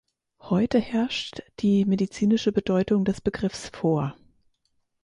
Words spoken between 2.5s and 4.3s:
Bedeutung des Begriffs vor.